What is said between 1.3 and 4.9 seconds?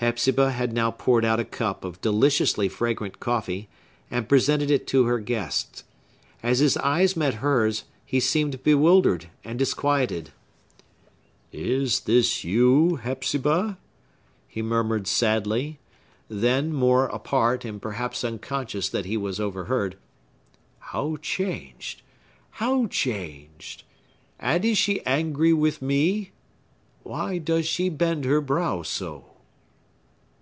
a cup of deliciously fragrant coffee, and presented it